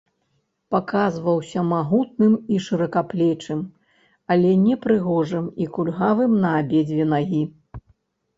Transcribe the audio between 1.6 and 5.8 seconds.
магутным і шыракаплечым, але непрыгожым і